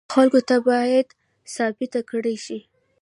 خلکو 0.15 0.39
ته 0.49 0.55
باید 0.69 1.07
ثابته 1.55 1.99
کړای 2.09 2.37
شي. 2.45 2.59